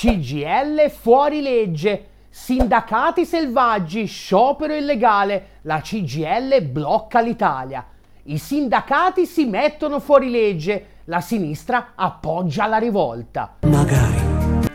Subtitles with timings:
[0.00, 2.06] CGL fuori legge.
[2.30, 5.58] Sindacati selvaggi, sciopero illegale.
[5.62, 7.84] La CGL blocca l'Italia.
[8.22, 10.86] I sindacati si mettono fuori legge.
[11.04, 13.56] La sinistra appoggia la rivolta.
[13.66, 14.29] Magari.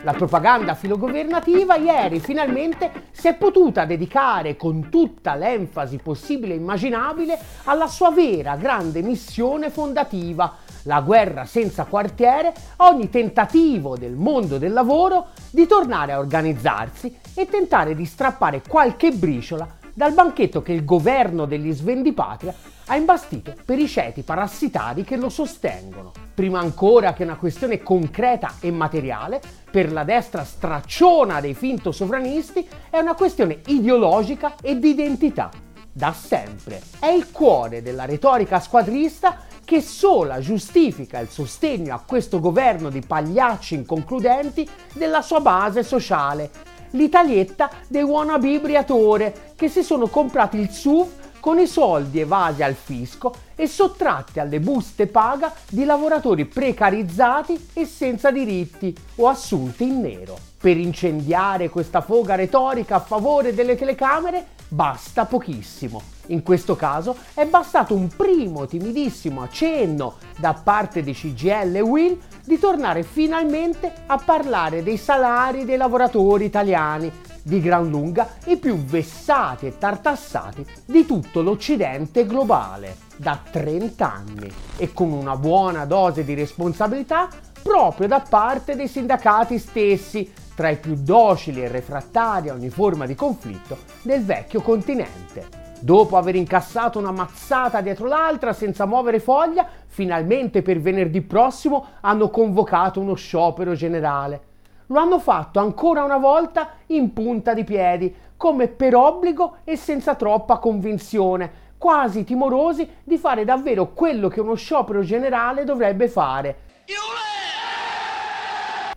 [0.06, 7.36] La propaganda filogovernativa ieri finalmente si è potuta dedicare con tutta l'enfasi possibile e immaginabile
[7.64, 14.72] alla sua vera grande missione fondativa, la guerra senza quartiere, ogni tentativo del mondo del
[14.72, 20.84] lavoro di tornare a organizzarsi e tentare di strappare qualche briciola dal banchetto che il
[20.84, 22.54] governo degli svendipatria
[22.88, 26.12] ha imbastito per i ceti parassitari che lo sostengono.
[26.34, 32.68] Prima ancora che una questione concreta e materiale, per la destra stracciona dei finto sovranisti,
[32.90, 35.50] è una questione ideologica e di identità.
[35.90, 36.82] Da sempre.
[36.98, 43.00] È il cuore della retorica squadrista che sola giustifica il sostegno a questo governo di
[43.00, 46.50] pagliacci inconcludenti della sua base sociale.
[46.96, 51.06] L'italietta dei wannabe briatore che si sono comprati il SUV
[51.46, 57.84] con i soldi evasi al fisco e sottratti alle buste paga di lavoratori precarizzati e
[57.84, 60.36] senza diritti o assunti in nero.
[60.58, 66.02] Per incendiare questa foga retorica a favore delle telecamere basta pochissimo.
[66.30, 72.18] In questo caso è bastato un primo timidissimo accenno da parte di CGL e Will
[72.44, 77.12] di tornare finalmente a parlare dei salari dei lavoratori italiani
[77.46, 84.52] di gran lunga i più vessati e tartassati di tutto l'Occidente globale da 30 anni
[84.76, 87.28] e con una buona dose di responsabilità
[87.62, 93.06] proprio da parte dei sindacati stessi, tra i più docili e refrattari a ogni forma
[93.06, 95.64] di conflitto del vecchio continente.
[95.78, 102.28] Dopo aver incassato una mazzata dietro l'altra senza muovere foglia, finalmente per venerdì prossimo hanno
[102.28, 104.45] convocato uno sciopero generale
[104.86, 110.14] lo hanno fatto ancora una volta in punta di piedi, come per obbligo e senza
[110.14, 116.58] troppa convinzione, quasi timorosi di fare davvero quello che uno sciopero generale dovrebbe fare.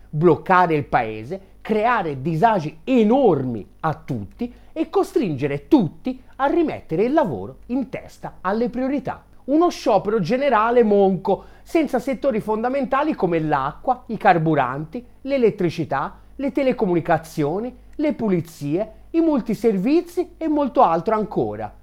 [0.08, 7.58] Bloccare il paese, creare disagi enormi a tutti e costringere tutti a rimettere il lavoro
[7.66, 15.04] in testa alle priorità uno sciopero generale monco, senza settori fondamentali come l'acqua, i carburanti,
[15.22, 21.78] l'elettricità, le telecomunicazioni, le pulizie, i multiservizi e molto altro ancora.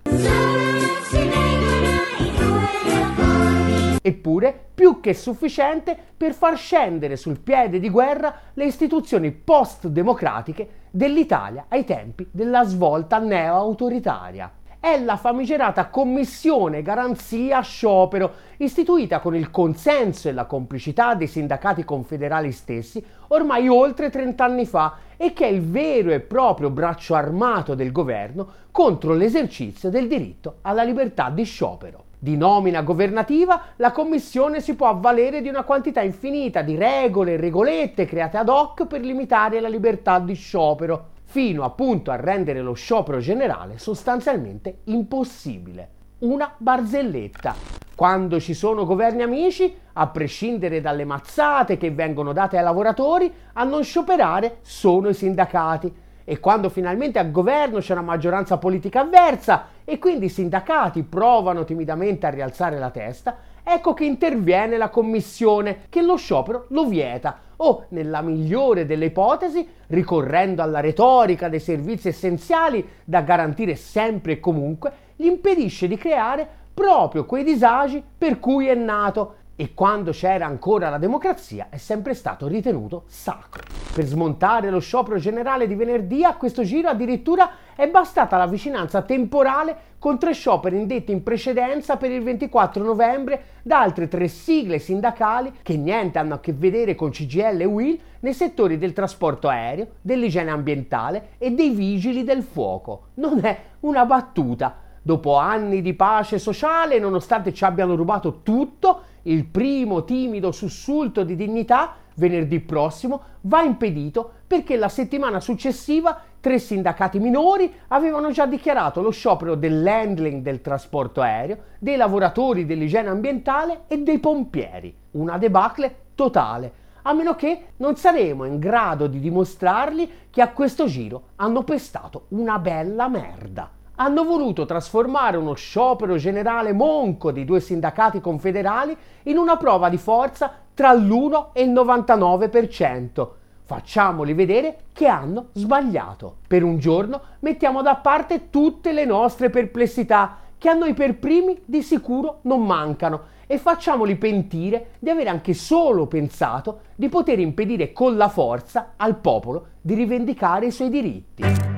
[4.01, 11.65] Eppure più che sufficiente per far scendere sul piede di guerra le istituzioni post-democratiche dell'Italia
[11.67, 14.49] ai tempi della svolta neo-autoritaria
[14.93, 21.83] è la famigerata Commissione Garanzia Sciopero, istituita con il consenso e la complicità dei sindacati
[21.83, 27.15] confederali stessi ormai oltre 30 anni fa e che è il vero e proprio braccio
[27.15, 32.05] armato del governo contro l'esercizio del diritto alla libertà di sciopero.
[32.17, 37.37] Di nomina governativa, la Commissione si può avvalere di una quantità infinita di regole e
[37.37, 42.73] regolette create ad hoc per limitare la libertà di sciopero fino appunto a rendere lo
[42.73, 45.89] sciopero generale sostanzialmente impossibile.
[46.21, 47.53] Una barzelletta.
[47.93, 53.63] Quando ci sono governi amici, a prescindere dalle mazzate che vengono date ai lavoratori, a
[53.65, 55.93] non scioperare sono i sindacati.
[56.29, 61.63] E quando finalmente al governo c'è una maggioranza politica avversa e quindi i sindacati provano
[61.63, 67.39] timidamente a rialzare la testa, ecco che interviene la commissione che lo sciopero lo vieta.
[67.55, 74.39] O, nella migliore delle ipotesi, ricorrendo alla retorica dei servizi essenziali da garantire sempre e
[74.41, 80.45] comunque, gli impedisce di creare proprio quei disagi per cui è nato e quando c'era
[80.45, 83.63] ancora la democrazia è sempre stato ritenuto sacro.
[83.91, 89.01] Per smontare lo sciopero generale di venerdì a questo giro addirittura è bastata la vicinanza
[89.01, 94.77] temporale con tre scioperi indetti in precedenza per il 24 novembre da altre tre sigle
[94.77, 99.47] sindacali che niente hanno a che vedere con CGL e WIL nei settori del trasporto
[99.47, 103.07] aereo, dell'igiene ambientale e dei vigili del fuoco.
[103.15, 104.85] Non è una battuta.
[105.01, 111.35] Dopo anni di pace sociale, nonostante ci abbiano rubato tutto, il primo timido sussulto di
[111.35, 119.01] dignità venerdì prossimo va impedito perché la settimana successiva tre sindacati minori avevano già dichiarato
[119.01, 124.95] lo sciopero dell'handling del trasporto aereo, dei lavoratori dell'igiene ambientale e dei pompieri.
[125.11, 126.71] Una debacle totale,
[127.03, 132.25] a meno che non saremo in grado di dimostrargli che a questo giro hanno pestato
[132.29, 139.37] una bella merda hanno voluto trasformare uno sciopero generale monco di due sindacati confederali in
[139.37, 143.27] una prova di forza tra l'1 e il 99%.
[143.63, 146.37] Facciamoli vedere che hanno sbagliato.
[146.47, 151.59] Per un giorno mettiamo da parte tutte le nostre perplessità, che a noi per primi
[151.65, 157.93] di sicuro non mancano, e facciamoli pentire di aver anche solo pensato di poter impedire
[157.93, 161.76] con la forza al popolo di rivendicare i suoi diritti.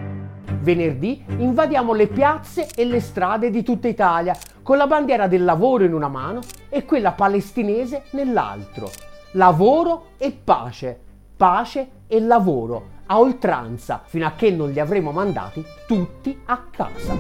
[0.62, 5.84] Venerdì invadiamo le piazze e le strade di tutta Italia con la bandiera del lavoro
[5.84, 8.90] in una mano e quella palestinese nell'altro.
[9.32, 11.08] Lavoro e pace
[11.40, 17.16] pace e lavoro a oltranza fino a che non li avremo mandati tutti a casa.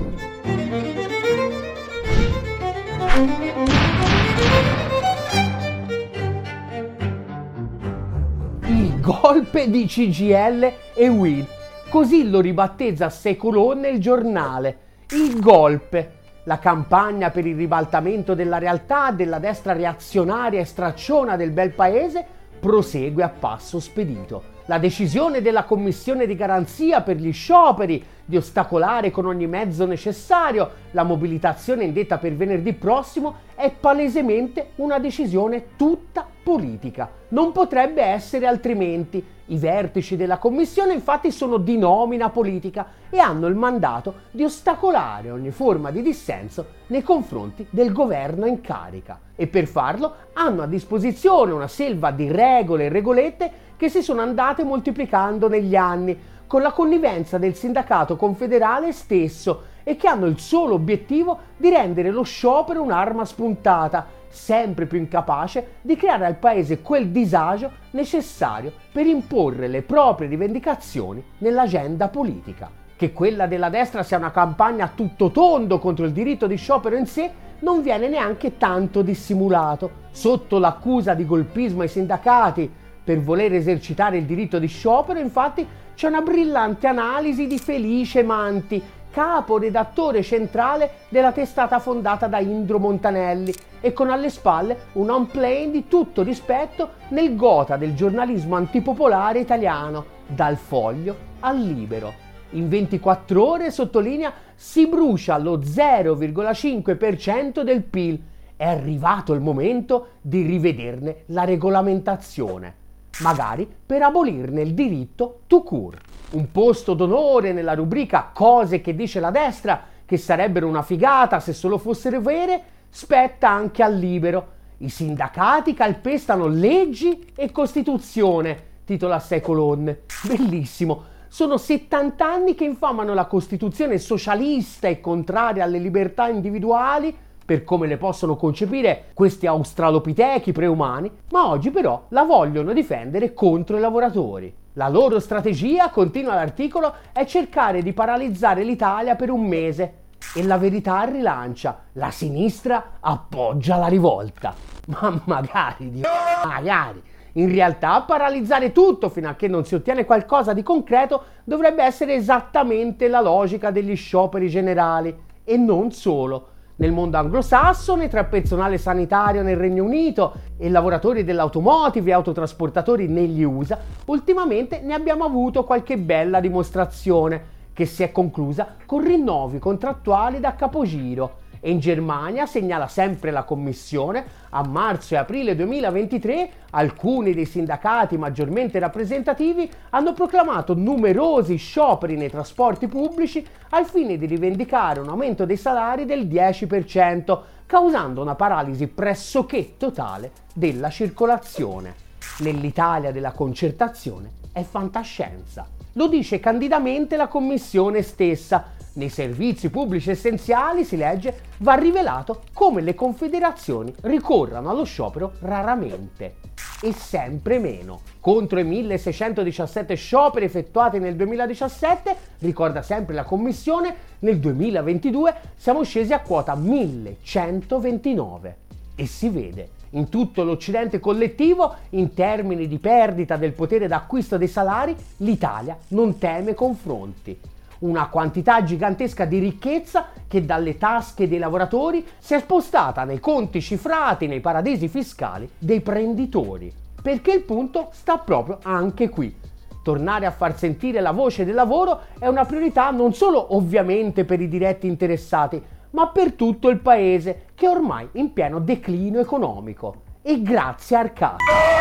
[8.66, 11.48] Il golpe di CGL e Will,
[11.90, 14.78] così lo ribattezza Secolone il giornale.
[15.10, 21.50] Il golpe, la campagna per il ribaltamento della realtà della destra reazionaria e stracciona del
[21.50, 22.24] bel paese
[22.60, 24.58] prosegue a passo spedito.
[24.66, 30.70] La decisione della Commissione di garanzia per gli scioperi di ostacolare con ogni mezzo necessario
[30.92, 37.12] la mobilitazione indetta per venerdì prossimo è palesemente una decisione tutta politica.
[37.30, 39.22] Non potrebbe essere altrimenti.
[39.48, 45.30] I vertici della Commissione infatti sono di nomina politica e hanno il mandato di ostacolare
[45.30, 50.68] ogni forma di dissenso nei confronti del governo in carica e per farlo hanno a
[50.68, 56.18] disposizione una selva di regole e regolette che si sono andate moltiplicando negli anni
[56.48, 62.12] con la connivenza del sindacato confederale stesso e che hanno il solo obiettivo di rendere
[62.12, 69.08] lo sciopero un'arma spuntata, sempre più incapace di creare al paese quel disagio necessario per
[69.08, 72.70] imporre le proprie rivendicazioni nell'agenda politica.
[72.96, 76.96] Che quella della destra sia una campagna a tutto tondo contro il diritto di sciopero
[76.96, 77.32] in sé
[77.62, 79.90] non viene neanche tanto dissimulato.
[80.12, 82.72] Sotto l'accusa di golpismo ai sindacati
[83.04, 85.66] per voler esercitare il diritto di sciopero, infatti,
[85.96, 92.80] c'è una brillante analisi di Felice Manti, capo redattore centrale della testata fondata da Indro
[92.80, 98.56] Montanelli e con alle spalle un on plane di tutto rispetto nel gota del giornalismo
[98.56, 102.28] antipopolare italiano, dal foglio al libero.
[102.52, 108.22] In 24 ore, sottolinea, si brucia lo 0,5% del PIL.
[108.56, 112.79] È arrivato il momento di rivederne la regolamentazione
[113.20, 116.00] magari per abolirne il diritto to cure.
[116.32, 121.54] Un posto d'onore nella rubrica Cose che dice la destra, che sarebbero una figata se
[121.54, 124.58] solo fossero vere, spetta anche al libero.
[124.78, 130.02] I sindacati calpestano leggi e Costituzione, titola Sei colonne.
[130.24, 131.04] Bellissimo.
[131.28, 137.16] Sono 70 anni che infamano la Costituzione socialista e contraria alle libertà individuali
[137.50, 143.76] per come le possono concepire questi australopitechi preumani, ma oggi però la vogliono difendere contro
[143.76, 144.54] i lavoratori.
[144.74, 149.94] La loro strategia, continua l'articolo, è cercare di paralizzare l'Italia per un mese.
[150.36, 154.54] E la verità rilancia, la sinistra appoggia la rivolta.
[154.86, 156.08] Ma magari, Dio,
[156.46, 157.02] magari.
[157.34, 162.14] In realtà paralizzare tutto fino a che non si ottiene qualcosa di concreto dovrebbe essere
[162.14, 165.18] esattamente la logica degli scioperi generali.
[165.44, 172.10] E non solo nel mondo anglosassone, tra personale sanitario nel Regno Unito e lavoratori dell'automotive
[172.10, 178.76] e autotrasportatori negli USA, ultimamente ne abbiamo avuto qualche bella dimostrazione che si è conclusa
[178.86, 185.18] con rinnovi contrattuali da capogiro e in Germania, segnala sempre la Commissione, a marzo e
[185.18, 193.86] aprile 2023 alcuni dei sindacati maggiormente rappresentativi hanno proclamato numerosi scioperi nei trasporti pubblici al
[193.86, 200.90] fine di rivendicare un aumento dei salari del 10%, causando una paralisi pressoché totale della
[200.90, 202.08] circolazione.
[202.40, 205.68] Nell'Italia della concertazione è fantascienza.
[205.94, 212.82] Lo dice candidamente la Commissione stessa, nei servizi pubblici essenziali, si legge, va rivelato come
[212.82, 216.36] le confederazioni ricorrano allo sciopero raramente
[216.82, 218.00] e sempre meno.
[218.20, 226.12] Contro i 1617 scioperi effettuati nel 2017, ricorda sempre la Commissione, nel 2022 siamo scesi
[226.14, 228.58] a quota 1129.
[228.96, 234.50] E si vede, in tutto l'Occidente collettivo, in termini di perdita del potere d'acquisto dei
[234.50, 237.40] salari, l'Italia non teme confronti
[237.80, 243.62] una quantità gigantesca di ricchezza che dalle tasche dei lavoratori si è spostata nei conti
[243.62, 246.72] cifrati nei paradisi fiscali dei prenditori.
[247.02, 249.34] Perché il punto sta proprio anche qui.
[249.82, 254.42] Tornare a far sentire la voce del lavoro è una priorità non solo ovviamente per
[254.42, 260.08] i diretti interessati, ma per tutto il paese che è ormai in pieno declino economico.
[260.22, 261.79] E grazie Arcade.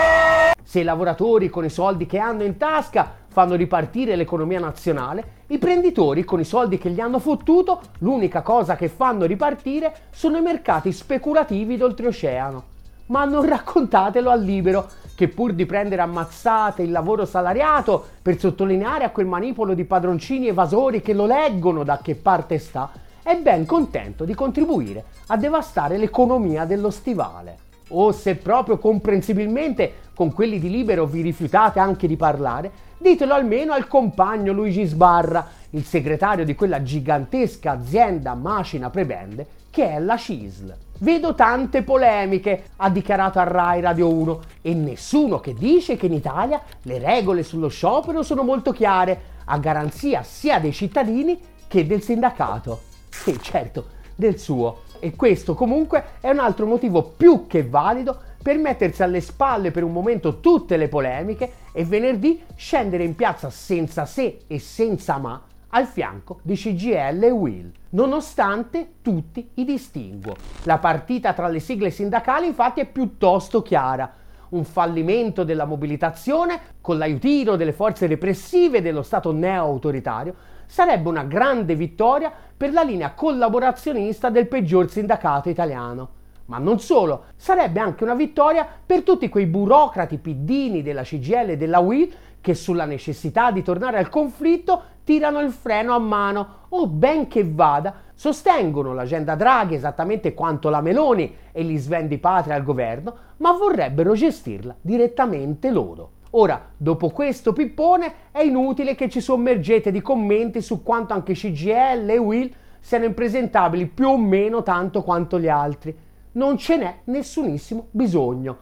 [0.62, 5.58] Se i lavoratori con i soldi che hanno in tasca fanno ripartire l'economia nazionale, i
[5.58, 10.42] prenditori con i soldi che gli hanno fottuto, l'unica cosa che fanno ripartire sono i
[10.42, 12.64] mercati speculativi d'oltreoceano.
[13.06, 19.04] Ma non raccontatelo al libero, che pur di prendere ammazzate il lavoro salariato per sottolineare
[19.04, 22.90] a quel manipolo di padroncini evasori che lo leggono da che parte sta,
[23.22, 30.32] è ben contento di contribuire a devastare l'economia dello stivale o se proprio comprensibilmente con
[30.32, 35.84] quelli di Libero vi rifiutate anche di parlare, ditelo almeno al compagno Luigi Sbarra, il
[35.84, 40.74] segretario di quella gigantesca azienda macina prebende che è la CISL.
[41.00, 46.14] Vedo tante polemiche, ha dichiarato a Rai Radio 1, e nessuno che dice che in
[46.14, 52.02] Italia le regole sullo sciopero sono molto chiare, a garanzia sia dei cittadini che del
[52.02, 52.80] sindacato.
[53.08, 54.82] Sì, certo, del suo.
[55.00, 59.84] E questo comunque è un altro motivo più che valido per mettersi alle spalle per
[59.84, 65.42] un momento tutte le polemiche e venerdì scendere in piazza senza se e senza ma
[65.70, 70.36] al fianco di CGL e Will, nonostante tutti i distinguo.
[70.62, 74.10] La partita tra le sigle sindacali infatti è piuttosto chiara.
[74.50, 80.34] Un fallimento della mobilitazione con l'aiutino delle forze repressive dello Stato neo-autoritario
[80.68, 86.16] sarebbe una grande vittoria per la linea collaborazionista del peggior sindacato italiano.
[86.46, 91.56] Ma non solo, sarebbe anche una vittoria per tutti quei burocrati piddini della CGL e
[91.56, 96.86] della WI che sulla necessità di tornare al conflitto tirano il freno a mano o
[96.86, 102.62] ben che vada sostengono l'agenda Draghi esattamente quanto la Meloni e gli svendi patria al
[102.64, 106.10] governo, ma vorrebbero gestirla direttamente loro.
[106.30, 112.10] Ora, dopo questo pippone, è inutile che ci sommergete di commenti su quanto anche CGL
[112.10, 115.96] e Will siano impresentabili più o meno tanto quanto gli altri.
[116.32, 118.58] Non ce n'è nessunissimo bisogno.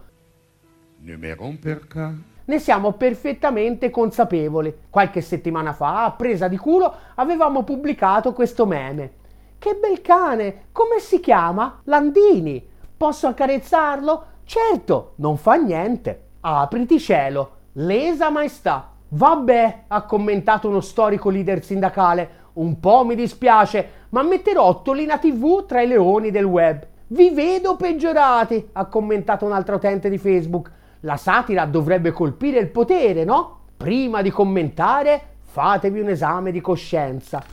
[2.44, 4.72] Ne siamo perfettamente consapevoli.
[4.88, 9.12] Qualche settimana fa, a presa di culo, avevamo pubblicato questo meme.
[9.58, 10.66] Che bel cane!
[10.70, 11.80] Come si chiama?
[11.84, 12.64] Landini.
[12.96, 14.24] Posso accarezzarlo?
[14.44, 16.22] Certo, non fa niente.
[16.40, 17.55] Apriti cielo.
[17.78, 18.90] Lesa maestà.
[19.08, 25.66] Vabbè, ha commentato uno storico leader sindacale, un po' mi dispiace, ma metterò Tolina TV
[25.66, 26.86] tra i leoni del web.
[27.08, 30.70] Vi vedo peggiorati, ha commentato un altro utente di Facebook.
[31.00, 33.58] La satira dovrebbe colpire il potere, no?
[33.76, 37.44] Prima di commentare, fatevi un esame di coscienza.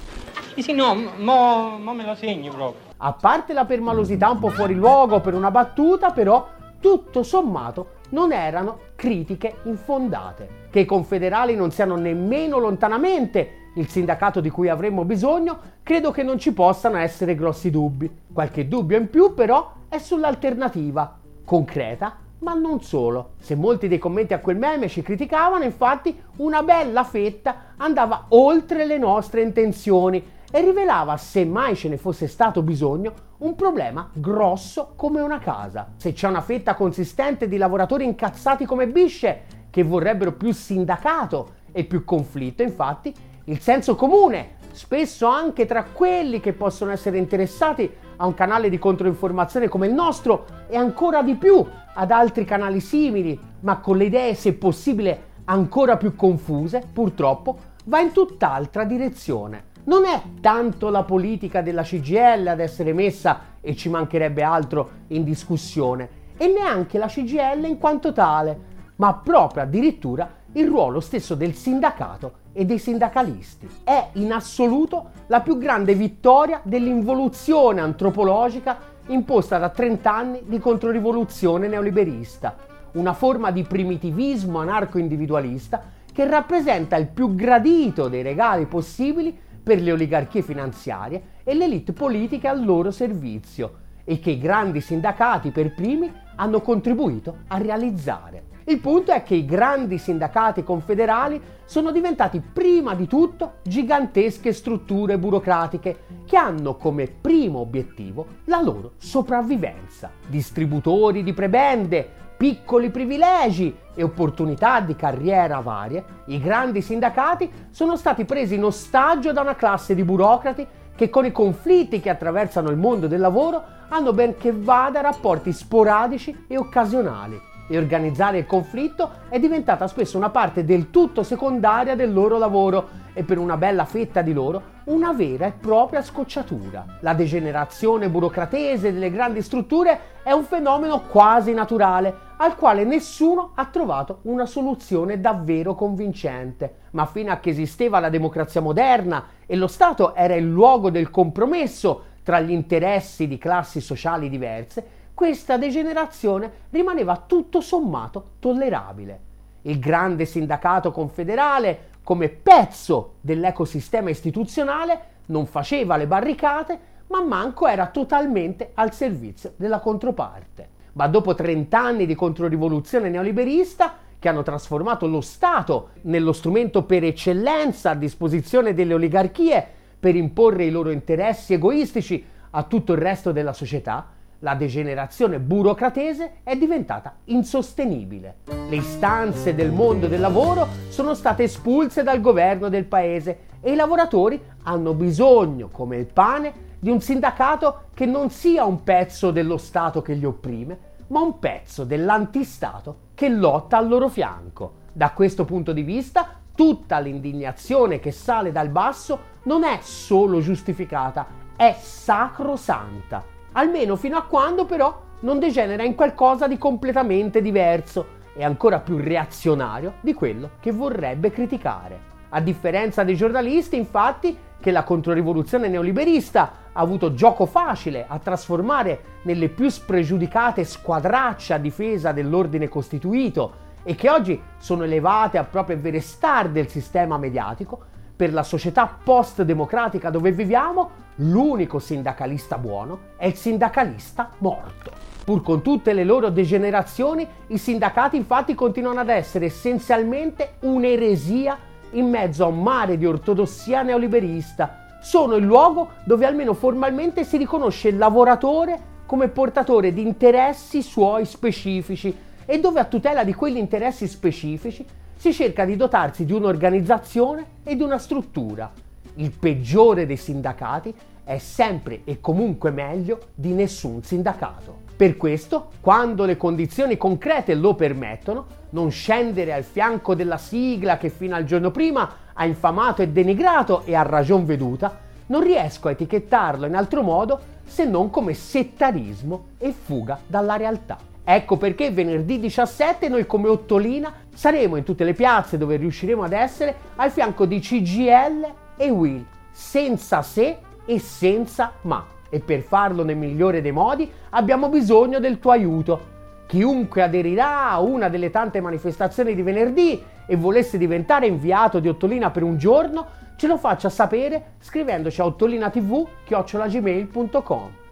[0.53, 2.91] Sì, sì, no, mo, mo me lo segni proprio.
[2.95, 6.47] A parte la permalosità un po' fuori luogo per una battuta, però,
[6.79, 10.61] tutto sommato, non erano critiche infondate.
[10.71, 16.23] Che i confederali non siano nemmeno lontanamente il sindacato di cui avremmo bisogno, credo che
[16.23, 18.09] non ci possano essere grossi dubbi.
[18.31, 23.31] Qualche dubbio in più però è sull'alternativa, concreta, ma non solo.
[23.39, 28.85] Se molti dei commenti a quel meme ci criticavano, infatti una bella fetta andava oltre
[28.85, 30.23] le nostre intenzioni
[30.55, 35.93] e rivelava, se mai ce ne fosse stato bisogno, un problema grosso come una casa.
[35.95, 41.85] Se c'è una fetta consistente di lavoratori incazzati come bisce che vorrebbero più sindacato e
[41.85, 43.11] più conflitto, infatti,
[43.45, 48.77] il senso comune, spesso anche tra quelli che possono essere interessati a un canale di
[48.77, 54.03] controinformazione come il nostro e ancora di più ad altri canali simili, ma con le
[54.03, 61.03] idee, se possibile, ancora più confuse, purtroppo, va in tutt'altra direzione non è tanto la
[61.03, 67.07] politica della CGL ad essere messa, e ci mancherebbe altro, in discussione, e neanche la
[67.07, 73.67] CGL in quanto tale, ma proprio addirittura il ruolo stesso del sindacato e dei sindacalisti.
[73.83, 81.67] È in assoluto la più grande vittoria dell'involuzione antropologica imposta da 30 anni di controrivoluzione
[81.67, 82.55] neoliberista,
[82.93, 89.93] una forma di primitivismo anarco-individualista che rappresenta il più gradito dei regali possibili per le
[89.93, 95.73] oligarchie finanziarie e le elite politiche al loro servizio e che i grandi sindacati per
[95.73, 98.51] primi hanno contribuito a realizzare.
[98.65, 105.17] Il punto è che i grandi sindacati confederali sono diventati prima di tutto gigantesche strutture
[105.17, 110.11] burocratiche che hanno come primo obiettivo la loro sopravvivenza.
[110.27, 118.25] Distributori di prebende, piccoli privilegi e opportunità di carriera varie, i grandi sindacati sono stati
[118.25, 122.75] presi in ostaggio da una classe di burocrati che con i conflitti che attraversano il
[122.75, 127.39] mondo del lavoro hanno ben che vada rapporti sporadici e occasionali.
[127.69, 132.89] e organizzare il conflitto è diventata spesso una parte del tutto secondaria del loro lavoro
[133.13, 136.97] e per una bella fetta di loro una vera e propria scocciatura.
[136.99, 143.65] La degenerazione burocratese delle grandi strutture è un fenomeno quasi naturale al quale nessuno ha
[143.65, 146.75] trovato una soluzione davvero convincente.
[146.91, 151.09] Ma fino a che esisteva la democrazia moderna e lo Stato era il luogo del
[151.09, 159.31] compromesso tra gli interessi di classi sociali diverse, questa degenerazione rimaneva tutto sommato tollerabile.
[159.63, 167.87] Il grande sindacato confederale, come pezzo dell'ecosistema istituzionale, non faceva le barricate, ma manco era
[167.87, 170.69] totalmente al servizio della controparte.
[170.93, 177.03] Ma dopo 30 anni di controrivoluzione neoliberista, che hanno trasformato lo Stato nello strumento per
[177.03, 179.67] eccellenza a disposizione delle oligarchie
[179.99, 184.07] per imporre i loro interessi egoistici a tutto il resto della società,
[184.43, 188.39] la degenerazione burocratese è diventata insostenibile.
[188.69, 193.75] Le istanze del mondo del lavoro sono state espulse dal governo del paese e i
[193.75, 199.57] lavoratori hanno bisogno, come il pane, di un sindacato che non sia un pezzo dello
[199.57, 204.81] Stato che li opprime, ma un pezzo dell'antistato che lotta al loro fianco.
[204.91, 211.25] Da questo punto di vista, tutta l'indignazione che sale dal basso non è solo giustificata,
[211.55, 218.43] è sacrosanta almeno fino a quando però non degenera in qualcosa di completamente diverso e
[218.43, 222.11] ancora più reazionario di quello che vorrebbe criticare.
[222.29, 229.19] A differenza dei giornalisti, infatti, che la controrivoluzione neoliberista ha avuto gioco facile a trasformare
[229.23, 235.77] nelle più spregiudicate squadracce a difesa dell'ordine costituito e che oggi sono elevate a proprio
[235.79, 243.25] vere star del sistema mediatico, per la società post-democratica dove viviamo, l'unico sindacalista buono è
[243.25, 244.91] il sindacalista morto.
[245.23, 251.57] Pur con tutte le loro degenerazioni, i sindacati infatti continuano ad essere essenzialmente un'eresia
[251.91, 254.97] in mezzo a un mare di ortodossia neoliberista.
[255.01, 261.25] Sono il luogo dove almeno formalmente si riconosce il lavoratore come portatore di interessi suoi
[261.25, 262.15] specifici
[262.45, 264.85] e dove a tutela di quegli interessi specifici
[265.23, 268.69] si cerca di dotarsi di un'organizzazione e di una struttura.
[269.13, 274.79] Il peggiore dei sindacati è sempre e comunque meglio di nessun sindacato.
[274.97, 281.07] Per questo, quando le condizioni concrete lo permettono, non scendere al fianco della sigla che
[281.07, 285.91] fino al giorno prima ha infamato e denigrato e a ragion veduta, non riesco a
[285.91, 291.11] etichettarlo in altro modo se non come settarismo e fuga dalla realtà.
[291.25, 296.33] Ecco perché venerdì 17 noi come Ottolina saremo in tutte le piazze dove riusciremo ad
[296.33, 302.05] essere al fianco di CGL e Will, senza se e senza ma.
[302.29, 306.11] E per farlo nel migliore dei modi abbiamo bisogno del tuo aiuto.
[306.45, 312.31] Chiunque aderirà a una delle tante manifestazioni di venerdì e volesse diventare inviato di Ottolina
[312.31, 313.07] per un giorno,
[313.37, 317.82] ce lo faccia sapere scrivendoci a ottolinatv.gmail.com.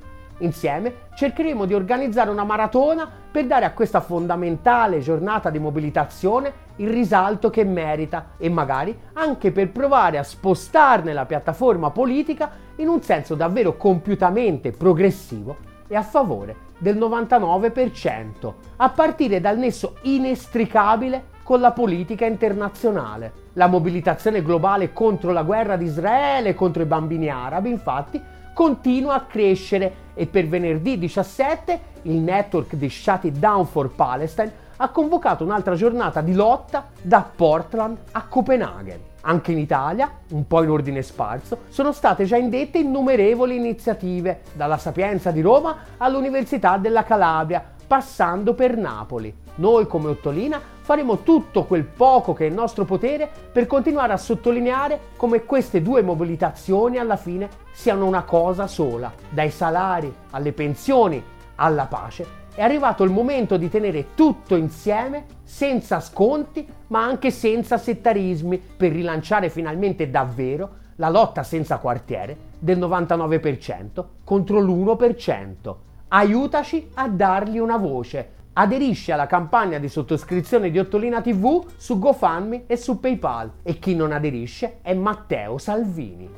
[0.42, 6.90] Insieme cercheremo di organizzare una maratona per dare a questa fondamentale giornata di mobilitazione il
[6.90, 13.02] risalto che merita e magari anche per provare a spostarne la piattaforma politica in un
[13.02, 21.60] senso davvero compiutamente progressivo e a favore del 99%, a partire dal nesso inestricabile con
[21.60, 23.50] la politica internazionale.
[23.54, 28.22] La mobilitazione globale contro la guerra di Israele e contro i bambini arabi, infatti,
[28.54, 34.70] continua a crescere e per venerdì 17 il network di Shut It Down for Palestine
[34.78, 39.10] ha convocato un'altra giornata di lotta da Portland a Copenaghen.
[39.22, 44.78] Anche in Italia, un po' in ordine sparso, sono state già indette innumerevoli iniziative, dalla
[44.78, 49.36] Sapienza di Roma all'Università della Calabria, passando per Napoli.
[49.56, 54.18] Noi come Ottolina faremo tutto quel poco che è in nostro potere per continuare a
[54.18, 59.12] sottolineare come queste due mobilitazioni alla fine siano una cosa sola.
[59.30, 61.22] Dai salari alle pensioni
[61.56, 62.26] alla pace
[62.56, 68.94] è arrivato il momento di tenere tutto insieme senza sconti ma anche senza settarismi per
[68.94, 75.90] rilanciare finalmente davvero la lotta senza quartiere del 99% contro l'1%.
[76.14, 82.66] Aiutaci a dargli una voce Aderisci alla campagna di sottoscrizione di Ottolina TV su GoFundMe
[82.68, 86.30] e su PayPal e chi non aderisce è Matteo Salvini.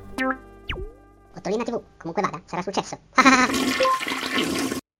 [1.36, 2.99] Ottolina TV, comunque vada, sarà successo.